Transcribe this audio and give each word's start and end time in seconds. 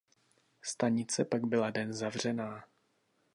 Stanice 0.61 1.25
pak 1.25 1.43
byla 1.45 1.69
den 1.71 1.93
zavřená. 1.93 2.63